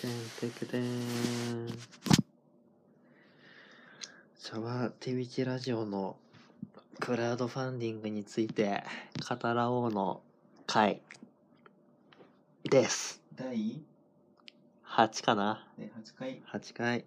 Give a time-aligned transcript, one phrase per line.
[0.00, 0.10] てん
[0.50, 1.68] てけてん。
[4.38, 6.16] シャワー手道ラジオの
[6.98, 8.82] クラウドファンディングについて
[9.28, 10.22] 語らおうの
[10.66, 11.02] 回
[12.64, 13.20] です。
[13.34, 13.82] 第
[14.88, 17.04] 8かな8回 ?8 回。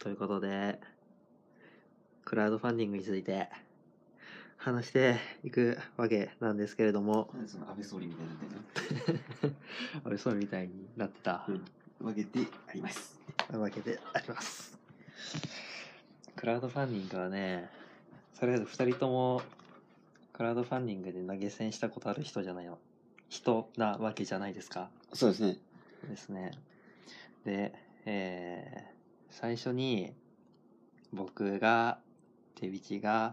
[0.00, 0.80] ということで、
[2.24, 3.50] クラウドファンディングについて
[4.62, 8.38] 話していくわけなんですけれども、その安倍総理みたいになっ
[9.40, 9.54] てんの？
[10.04, 11.46] 安倍総理みたいになってた。
[12.02, 13.18] わけであります
[13.52, 14.78] わけであります。
[16.36, 17.68] クラウドファンディングはね、
[18.38, 19.42] とりあえず2人とも
[20.32, 22.78] クラウドファンディングで投げ銭したことある人じゃないの。
[23.28, 24.90] 人なわけじゃないですか。
[25.12, 25.58] そうですね
[26.08, 26.52] ですね。
[27.44, 29.00] で、えー
[29.32, 30.12] 最初に
[31.12, 32.00] 僕が、
[32.56, 33.32] 手引きが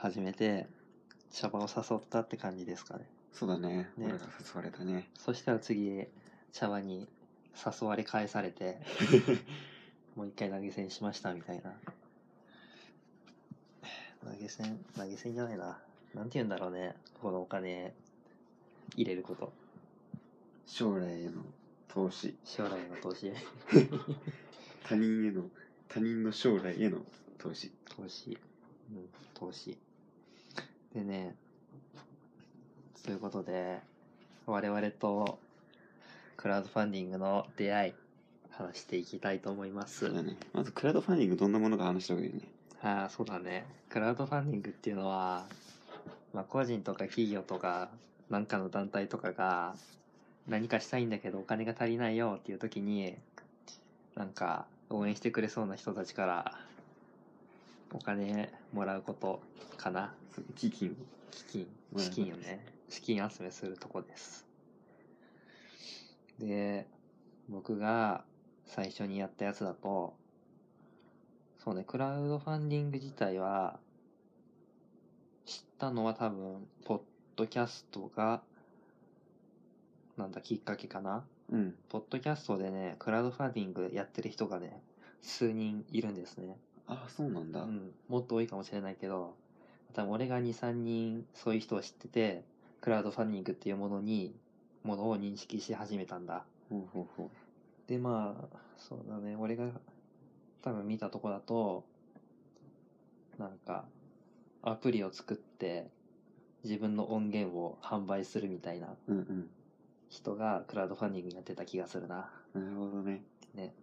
[0.00, 0.66] 初めて
[1.30, 3.04] 茶葉を誘ったって感じですかね。
[3.32, 6.06] そうだねね俺が誘われたねそしたら次、
[6.52, 7.06] 茶葉に
[7.54, 8.78] 誘われ返されて、
[10.16, 11.74] もう一回投げ銭しましたみたいな。
[14.24, 15.78] 投げ銭、投げ銭じゃないな。
[16.14, 16.96] なんて言うんだろうね。
[17.20, 17.94] このお金
[18.96, 19.52] 入れること。
[20.66, 21.44] 将来への
[21.88, 23.32] 投資将来の投資。
[24.84, 25.50] 他人への
[25.88, 27.04] 他人の将来への
[27.38, 28.38] 投資投資。
[28.90, 29.76] うん、投資。
[30.94, 31.36] でね、
[33.04, 33.78] ということで、
[34.46, 35.38] 我々と
[36.36, 37.92] クラウドファンディングの出会い、
[38.50, 40.06] 話していきたいと思います。
[40.06, 42.48] そうだねまずクラウドファンディングどんなものか話した方がいいよね
[42.82, 43.66] ああ、そうだね。
[43.88, 45.46] クラウドファンディングっていうのは、
[46.32, 47.90] まあ、個人とか企業とか、
[48.28, 49.74] なんかの団体とかが、
[50.48, 53.14] 何かしたいんだけどお金が足りないよっていう時に、
[54.16, 56.58] なんか、応援してくれそうな人たちから、
[57.92, 59.42] お金もらうこと
[59.76, 60.14] かな。
[60.56, 60.96] 基金
[61.30, 64.46] 基金、うん資金をね、資金集めするとこです。
[66.38, 66.86] で、
[67.48, 68.24] 僕が
[68.66, 70.14] 最初にやったやつだと、
[71.58, 73.78] そうね、クラウドファンディング自体は、
[75.44, 77.00] 知ったのは多分、ポッ
[77.36, 78.42] ドキャストが、
[80.16, 81.24] なんだ、きっかけかな。
[81.50, 84.80] うんポッドキャストでね、クラウドファンディングやってる人がね、
[85.20, 86.56] 数人いるんですね。
[86.90, 89.34] あそうなんだ、うん、もっと多いかもしれないけど、
[89.94, 92.44] 多分俺が2、3人そういう人を知ってて、
[92.80, 94.34] クラウドファンディングっていうものに、
[94.82, 96.44] ものを認識し始めたんだ。
[96.68, 97.30] ほうほうほ
[97.86, 99.68] で、まあ、そうだね、俺が
[100.62, 101.84] 多分見たとこだと、
[103.38, 103.84] なんか、
[104.62, 105.88] アプリを作って、
[106.64, 108.94] 自分の音源を販売するみたいな
[110.10, 112.30] 人がクラウドファンディングやってた気がするな。
[112.54, 113.22] なるほどね
[113.54, 113.74] ね。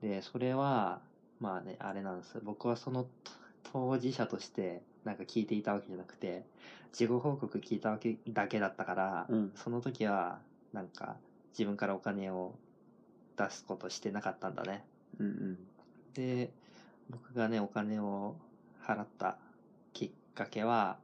[0.00, 1.00] で、それは、
[1.40, 2.40] まあね、あれなんです。
[2.42, 3.06] 僕はその
[3.72, 6.44] 当事者として、なんか聞いていたわけじゃなくて、
[6.92, 10.38] 事後報告聞いたわけだけだったから、うんその時は、
[10.72, 11.16] なんか、
[11.52, 12.54] 自分からお金を
[13.36, 14.84] 出すことしてなかったんだね。
[15.18, 15.58] うんうん
[16.14, 16.50] で、
[17.10, 18.36] 僕がね、お金を
[18.82, 19.36] 払った
[19.92, 20.98] きっかけは、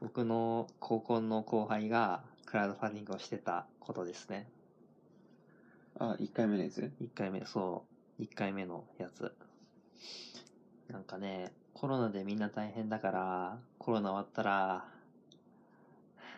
[0.00, 4.48] 僕の高校の後輩がクラウドファンディングをしてたことですね。
[5.98, 7.89] あ一回目のやつ？1回目、そう、
[8.20, 9.32] 1回目のやつ。
[10.88, 14.84] なんかね、コロナでみんな大変だから、コロナ終わったら、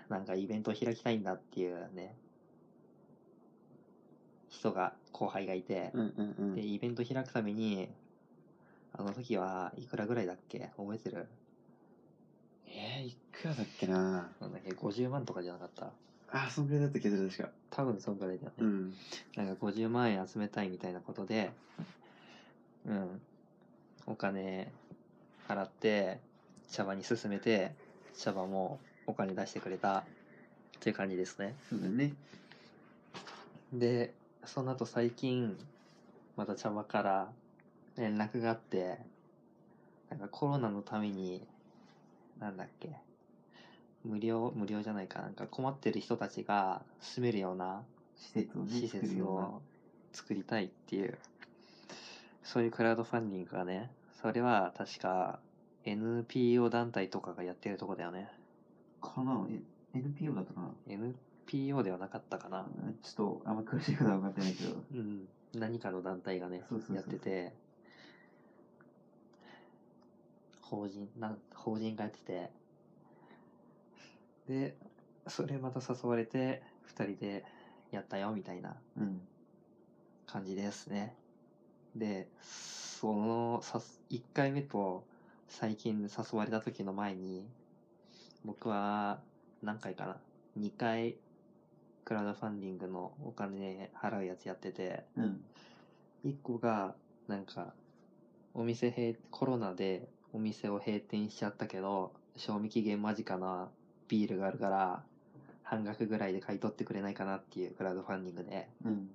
[0.08, 2.16] なんかイベントを開きたいんだっていうね、
[4.48, 6.54] 人が、後輩がいてう、んうんうん。
[6.54, 7.88] で、イベント開くために、
[8.92, 10.70] あの時はいくらぐらいだっけ？
[10.76, 11.26] 覚えてる？
[12.66, 14.30] えー、いくらだっけな？
[14.40, 15.92] なんだっけ ?50 万とかじゃなかった？
[16.32, 18.54] あそんぐらいだった気がする確か多分そんぐらいだよね。
[18.58, 18.94] うん
[19.36, 21.50] なんか50万円集めたいみたいなことで、
[22.86, 23.20] うん、
[24.06, 24.72] お金
[25.48, 26.18] 払って、
[26.70, 27.72] 茶葉に進めて、
[28.16, 30.04] 茶葉もお金出してくれたっ
[30.80, 31.54] ていう感じですね。
[31.68, 32.14] そうだね
[33.72, 34.12] で、
[34.44, 35.56] その後最近、
[36.36, 37.28] また茶葉から
[37.96, 38.98] 連絡があって、
[40.10, 41.46] なんかコロナのために、
[42.38, 42.96] なんだっけ、
[44.04, 47.82] 無料、無料じゃないかなんか困ってる人たちが住めるような
[48.16, 49.46] 施設をね施設作るような。
[49.46, 49.62] を
[50.12, 51.18] 作りたいっていう、
[52.42, 53.90] そういうクラウドファンディングがね、
[54.20, 55.38] それは確か
[55.84, 58.28] NPO 団体とかがやってるとこだよね。
[59.00, 59.46] かな？
[59.50, 59.62] え
[59.94, 62.66] NPO だったかな？NPO ではなかったかな。
[63.02, 64.82] ちょっとあんま詳しいことは分かってないけど。
[64.92, 65.28] うん。
[65.54, 67.54] 何かの団体がねそうそうそう、やってて、
[70.60, 72.50] 法人、なん、法人がやってて、
[74.48, 74.76] で、
[75.26, 77.44] それまた誘われて、二人で
[77.90, 79.20] やったよ、みたいなうん
[80.26, 81.14] 感じですね。
[81.94, 85.04] で、その、さす、1回目と
[85.48, 87.46] 最近誘われた時の前に、
[88.44, 89.20] 僕は
[89.62, 90.16] 何回かな
[90.58, 91.16] ?2 回
[92.04, 95.44] クラウドファンディングのお金払うやつやってて、うん。
[96.24, 96.94] 1個が、
[97.28, 97.74] なんか、
[98.54, 103.70] お店閉、コロナでお店を閉店しちゃったけど、賞味期限間近な
[104.12, 105.02] ビールがあるから、
[105.62, 109.08] 半額ぐらいで買い取ってくれないかなっていうクラウドファンディングで、うん。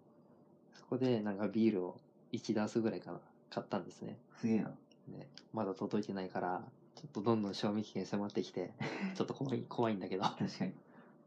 [0.73, 1.99] そこでなんかビールを
[2.33, 3.19] 1ダースぐらいかな、
[3.51, 4.17] 買ったんですね。
[4.41, 4.69] すげえな。
[5.07, 6.63] ね、まだ届いてないから、
[6.95, 8.73] ちょっとどんどん賞味期限迫ってきて、
[9.13, 10.23] ちょっと怖い、怖いんだけど。
[10.23, 10.73] 確かに。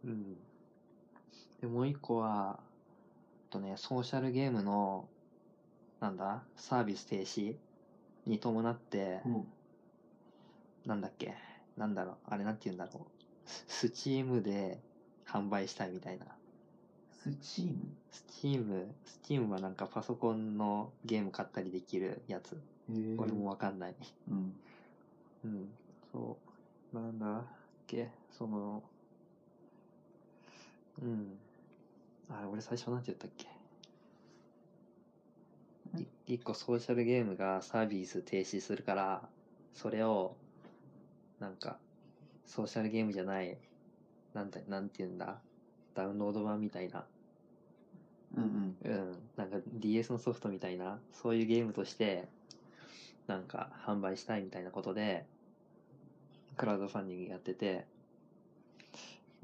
[0.05, 0.37] うん。
[1.61, 2.59] で、もう一個は、
[3.51, 5.09] とね、ソーシャルゲームの、
[6.01, 7.57] なんだ、サービス停止
[8.27, 9.45] に伴って、おう
[10.87, 11.37] なんだっけ、
[11.77, 13.20] なんだろう、あれなんて言うんだろう。
[13.67, 14.79] スチームで
[15.27, 16.27] 販売したいみたいな。
[17.23, 22.61] Steam？Steam、Steam はなんかパソコンのゲーム買ったりできるやつ。
[23.19, 23.95] 俺もわかんない。
[24.31, 24.55] うん。
[25.45, 25.69] うん、
[26.13, 26.37] そ
[26.93, 26.97] う。
[26.97, 27.45] なんだっ
[27.87, 28.83] け、その、
[31.03, 31.39] うん。
[32.29, 33.47] あれ、俺最初なんて言ったっけ？
[36.03, 39.29] い一個ソーシャルゲームがサービス停止するから、
[39.75, 40.37] それを、
[41.39, 41.79] なんか、
[42.51, 43.57] ソーシャルゲームじゃない、
[44.35, 45.39] なんて、なんて言うんだ？
[45.95, 47.05] ダウンロード版みたいな、
[48.37, 48.91] うんうん。
[48.91, 52.29] うん、なんか DS のソフトみたいな、そういうゲームとして、
[53.29, 55.27] なんか販売したいみたいなことで、
[56.57, 57.87] クラウドファンディングやってて、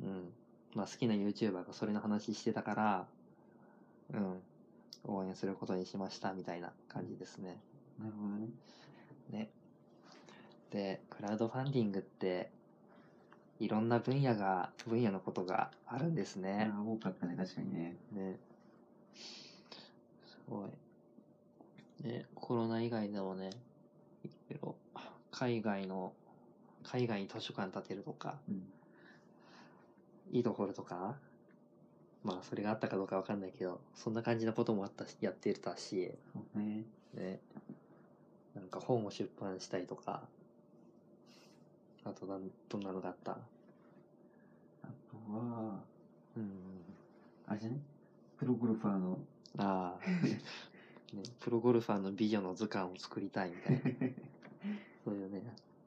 [0.03, 0.33] うん。
[0.75, 3.07] まあ好きな YouTuber がそれの話してたから、
[4.13, 4.43] うん。
[5.05, 7.61] 応援することにしましたみたいな感じですね。
[8.01, 8.49] なるほどね。
[9.31, 9.51] ね。
[10.73, 12.51] で、クラウドファンディングって、
[13.59, 16.71] いろんな分野が、分野のことがあるんですね。
[16.73, 17.97] ああ、多かったね、確かにね。
[18.13, 18.39] ね。
[20.27, 22.07] すごい。
[22.07, 23.51] ね、コロナ以外でもね、
[24.25, 24.77] いろいろ、
[25.31, 26.13] 海外の、
[26.83, 28.63] 海外に図書館建てるとか、うん。
[30.33, 31.17] 井戸掘るとか、
[32.23, 36.13] まあ、それがあったかどうかわかんないけど、そんな感じのこともあったし、やってたし、
[36.55, 36.85] ね。
[37.15, 37.41] ね。
[38.55, 40.29] なんか本を出版したりとか、
[42.07, 43.33] あとなん、どんなのがあった？
[43.33, 43.37] あ
[45.11, 45.81] とは、
[46.37, 46.51] うん。
[47.49, 47.81] あれじゃね
[48.39, 49.19] プロゴルファーの、
[49.59, 50.07] ああ、
[51.17, 53.81] ね、プロゴルファーの美女の図鑑を作りたいみたいな。
[55.05, 55.43] そういうね。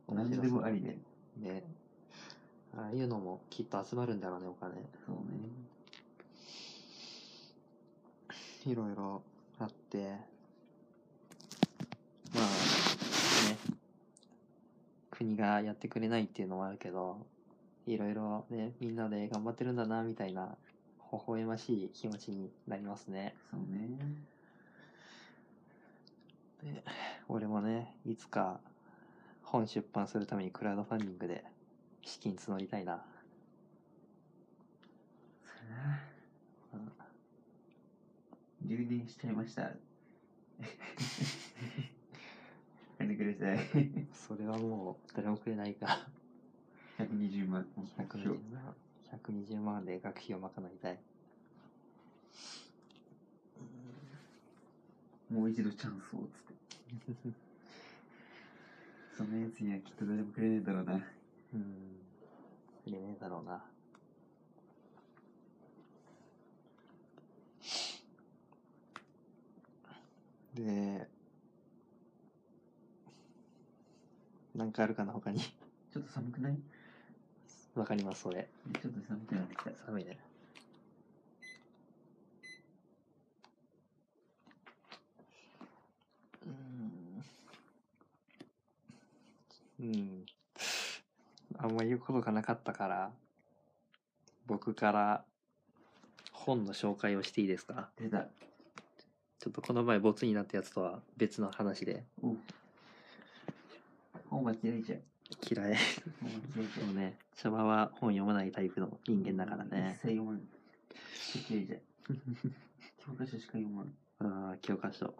[0.09, 0.97] 何でもありで。
[1.37, 1.63] ね。
[2.75, 4.73] ああいうのもきっと集まるんだろうね、お金。
[5.05, 5.21] そうね。
[8.65, 9.21] いろいろ
[9.59, 10.17] あって。
[12.33, 13.57] まあ、ね。
[15.19, 17.17] 国がやってくれないっていうのもあるけど、
[17.85, 20.55] いろいろね、みんなで頑張ってるんだな、みたいな、
[21.11, 23.35] 微笑ましい気持ちになりますね。
[23.51, 23.99] そうね。
[26.63, 26.83] で
[27.27, 28.61] 俺もね、いつか
[29.43, 31.43] 本出版するためにクラウドファンディングで
[32.05, 33.03] 資金募りたいな。
[35.43, 36.91] そうやな。
[38.61, 39.71] 留年しちゃいました。
[43.09, 44.07] てください。
[44.13, 46.07] それはもう誰もくれないか。
[46.97, 47.65] 120万。
[47.97, 48.75] 120万。
[49.11, 50.99] 120万で学費を賄いたい。
[55.29, 56.53] もう一度チャンスをつって。
[59.15, 60.93] そんなやつにはきっと誰もくれねえだろうな。
[60.93, 61.01] うん。
[62.83, 63.63] くれねえだろうな。
[70.55, 71.07] で、
[74.55, 75.39] なんかあるかな他に。
[75.39, 76.57] ちょっと寒くない？
[77.75, 78.47] わかります、それ。
[78.81, 79.71] ちょっと寒くなってきた。
[79.85, 80.17] 寒いね。
[89.79, 89.87] うん。
[89.87, 90.25] うん。
[91.57, 93.11] あんま言うことがなかったから、
[94.45, 95.23] 僕から
[96.31, 97.89] 本の紹介をしていいですか？
[97.97, 98.27] 出た。
[99.39, 102.03] ちょっとこの前ボツになったやつとは別の話で
[104.39, 104.99] 本間嫌いじゃん。
[105.51, 105.75] 嫌い。
[106.21, 106.87] 本間嫌いじゃん。
[106.87, 110.09] でもね、シャバは本読まないタイプの人間だからね一。
[110.09, 110.41] 切読まん。
[111.49, 111.79] 嫌いじゃん。
[113.05, 113.93] 教科書しか読まん。
[114.19, 115.13] ああ、教科書。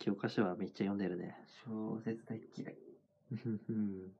[0.00, 1.36] 教科書はめっちゃ読んでるね。
[1.64, 2.76] 小説大嫌い。
[3.68, 4.12] う ん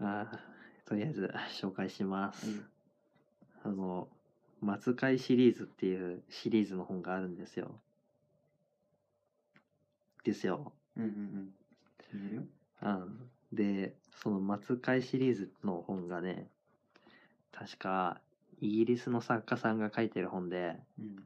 [0.00, 0.40] ああ、
[0.84, 2.46] とりあえず紹介します。
[3.62, 4.06] あの、
[4.60, 7.80] 松貝シリーズっていうシリーズの本があるんですよ。
[10.24, 10.74] ですよ。
[10.96, 11.54] うんうんうん。
[12.16, 12.42] よ。
[12.82, 13.30] うん。
[13.52, 16.48] で、その松貝シリーズの本がね、
[17.52, 18.20] 確か
[18.60, 21.16] イギリスの作家さんが書いてる本で、うん。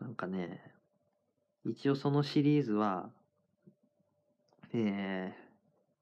[0.00, 0.62] なんかね、
[1.64, 3.10] 一応そのシリーズは、
[4.72, 5.34] え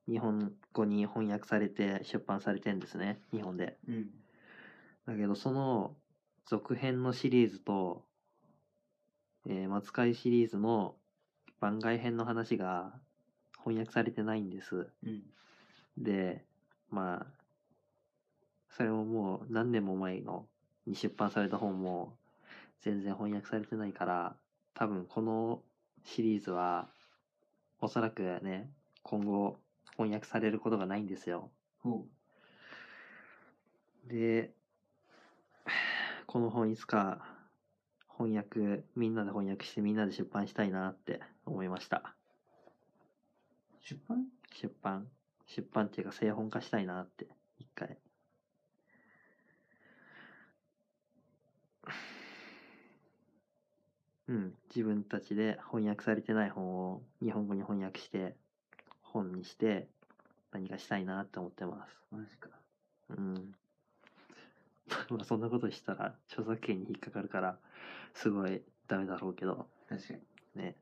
[0.09, 3.77] ー、日本語に翻訳されて出版されてんですね、日本で。
[3.89, 4.11] うん。
[5.07, 5.95] だけどその
[6.47, 8.05] 続編のシリーズと、
[9.47, 10.97] えー、松海シリーズの
[11.61, 12.93] 番外編の話が
[13.67, 14.87] 翻訳されてないんです。
[15.05, 15.23] うん。
[15.99, 16.45] で、
[16.89, 17.27] まあ、
[18.71, 20.47] それももう何年も前の
[20.87, 22.17] に出版された本も
[22.83, 24.37] 全然翻訳されてないから、
[24.75, 25.63] 多分この
[26.05, 26.89] シリーズは
[27.81, 28.71] おそらくね、
[29.03, 29.57] 今後
[29.97, 31.51] 翻訳されることがないんですよ。
[31.83, 32.07] ほ
[34.07, 34.53] で、
[36.27, 37.27] この本いつか
[38.17, 42.16] 翻訳、みんなで翻訳してみんなで出版したいなって思いました。
[43.87, 43.95] う。
[43.95, 44.27] 出版？
[44.53, 45.07] 出版、
[45.47, 47.27] 出版っていうか製本化したいなって、
[47.59, 47.99] 一回。
[54.29, 58.35] うん、自分たちで翻訳されてない本を日本語に翻訳して、
[59.03, 59.89] 本にして
[60.53, 61.97] 何かしたいなって思ってます。
[62.11, 62.49] マジか。
[63.11, 63.55] うん。
[65.11, 67.59] まあそんなことしたら著作権に引っかかるから、
[68.15, 70.21] すごいダメだろうけど、確かに。
[70.57, 70.77] ね。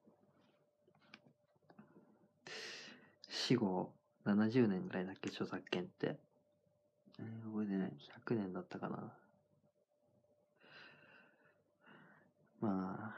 [3.47, 3.93] 死後
[4.25, 6.17] 70年ぐらいだっけ、著作権って。
[7.19, 7.93] えー、覚えてない。
[8.27, 9.13] 100年だったかな。
[12.63, 13.15] まあ、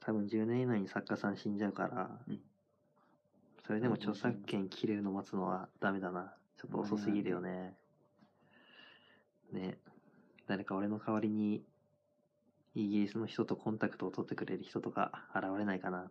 [0.00, 2.40] 多分10年以内に作家さん死んじゃうから、うん
[3.66, 6.32] それでも著作権切れるの待つのはダメだな。
[6.56, 7.74] ちょっと遅すぎるよね。
[9.52, 9.76] ね。
[10.46, 11.62] 誰か俺の代わりに、
[12.74, 16.10] イギリスの人とコンタクトを取ってくれる人とか現れないかな。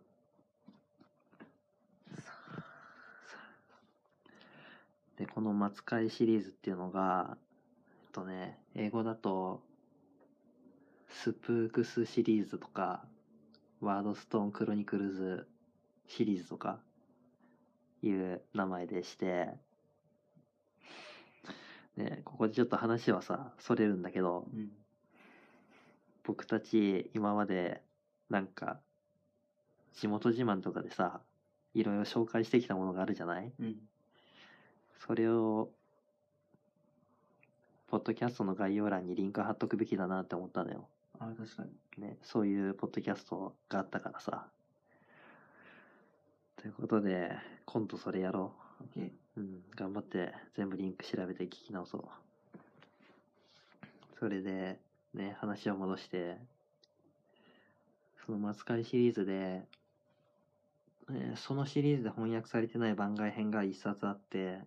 [5.18, 9.62] で、この松会シリーズっていうのが、えっとね、英語だと、
[11.08, 13.04] スプークスシリーズとか、
[13.80, 15.46] ワードストーンクロニクルズ
[16.08, 16.80] シリーズとか、
[18.02, 19.50] いう名前でして、
[21.96, 24.72] ね、ここでちょっと話はさ、それるんだけど、うん。
[26.24, 27.80] 僕たち今まで、
[28.28, 28.80] なんか、
[29.94, 31.20] 地元自慢とかでさ、
[31.74, 33.52] いろいろ紹介してきたものがあるじゃない？
[33.60, 33.76] うん。
[34.98, 35.70] それを、
[37.88, 40.88] ポッドキャストの概要欄にリンク貼っとくべきだなって思ったのよ。
[41.18, 42.02] あ、確かに。
[42.02, 44.46] ね、そういうポッドキャストがあったからさ。
[46.56, 47.32] ということで、
[47.64, 48.52] 今度それやろ。
[48.96, 49.40] う。
[49.40, 52.02] うん、頑張って全部リンク調べて聞き直そう。
[54.18, 54.80] それで、
[55.14, 56.38] ね、話を戻して、
[58.26, 59.62] その松狩シリーズで、
[61.10, 64.58] えーそのシリーズで翻訳されてない番外編が一冊あって、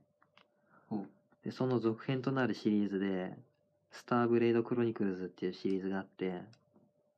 [0.92, 1.08] ほう。
[1.46, 3.34] で、その続編となるシリーズで、
[3.92, 6.42] スターブレイドクロニクルズっていうシリーズがあって、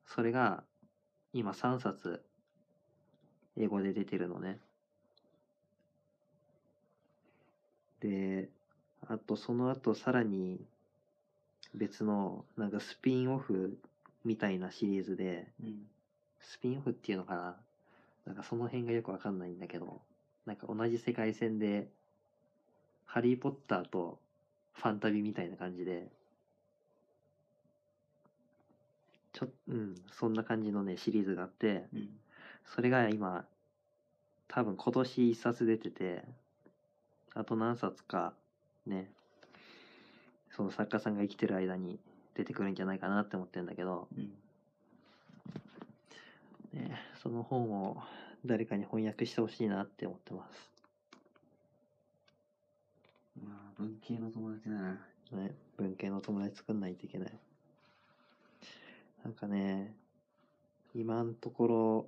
[0.06, 0.62] それが
[1.32, 2.22] 今3冊
[3.56, 4.58] 英語で出てるのね。
[8.00, 8.48] で、
[9.08, 10.60] あとその後さらに
[11.74, 13.76] 別のなんかスピンオフ
[14.24, 15.86] みたいなシリーズで、うん。
[16.40, 17.56] スピンオフっていうのかな？
[18.26, 20.00] なんかその辺がよくわかんないんだけど、
[20.46, 21.88] なんか同じ世界線で、
[23.04, 24.18] ハリーポッターと
[24.74, 26.08] ファンタビみたいな感じで、
[29.32, 32.08] ちょ、うん、そんな感じのね、シリーズがあって、うん。
[32.64, 33.44] それが今、
[34.48, 36.24] 多分今年一冊出てて、
[37.34, 38.32] あと何冊か、
[38.86, 39.10] ね、
[40.50, 41.98] その作家さんが生きてる間に
[42.34, 44.32] 出てくるんじゃないかなって思ってるんだけど、うん。
[46.72, 48.02] ね、その本を
[48.44, 50.70] 誰かに翻訳してほしいなって思ってます。
[53.42, 54.92] まあ、文系の友達だな。
[55.32, 57.32] ね、文系の友達作んないといけない。
[59.22, 59.94] なんかね、
[60.94, 62.06] 今のところ、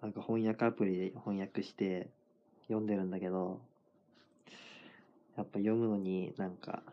[0.00, 2.06] なんか翻訳アプリで翻訳して
[2.68, 3.60] 読んでるんだけど、
[5.36, 6.84] やっぱ読むのになんか、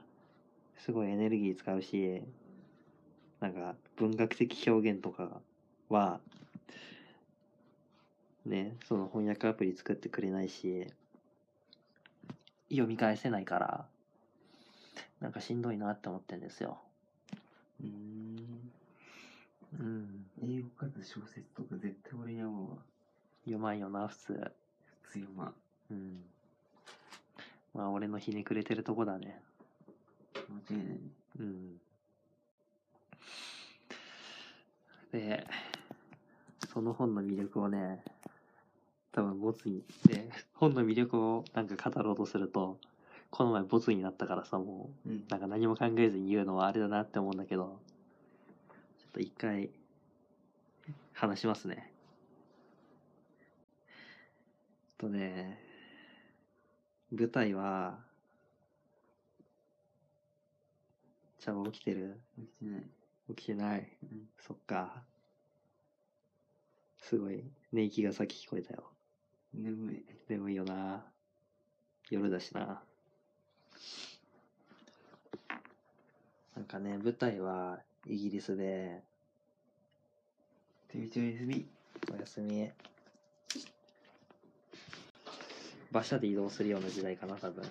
[0.80, 2.24] すごいエネルギー使うし、
[3.40, 5.42] なんか文学的表現とか
[5.90, 6.20] は、
[8.48, 10.88] ね、その翻訳アプリ作ってくれないし、
[12.70, 13.86] 読み返せないから、
[15.22, 16.78] なんかしんどいなって思ってんですよ。
[17.82, 18.72] うーん。
[19.80, 20.26] うん。
[20.44, 22.78] 英語かつ小説とか絶対俺に合うわ。
[23.46, 24.52] 読まんよな、普通。
[25.04, 25.52] 普通よ、まあ。
[25.92, 26.24] うん。
[27.74, 29.40] まあ、俺のひねくれてるとこだね。
[30.70, 31.00] 間違いないね。
[31.40, 31.78] うん。
[35.12, 35.48] で、
[36.72, 38.04] その本の魅力をね、
[39.16, 42.78] 多分ボツに、で、 本の魅力をなんか語ろうとすると、
[43.32, 45.26] この前ボツになったからさ、もう、うん。
[45.30, 47.80] なんか何も考えずに言うのはあれだなって思うんだけど、
[48.98, 49.70] ちょっと一回、
[51.14, 51.94] 話しますね。
[54.98, 55.62] とね、
[57.10, 58.04] 舞台は、
[61.40, 62.20] 茶葉起きてる？
[62.38, 62.90] 起きてない。
[63.30, 63.98] 起きてない。
[64.04, 64.30] うん。
[64.40, 65.04] そっか。
[67.00, 68.92] すごい、寝息がさっき聞こえたよ。
[69.58, 70.06] 眠い。
[70.28, 71.04] 眠いよな。
[72.10, 72.82] 夜だしな。
[76.56, 79.02] なんかね、舞台はイギリスで、
[80.90, 81.68] てみちょい休み。
[82.14, 82.70] お休み。
[85.92, 87.64] 馬車で移動するような時代かな、多分。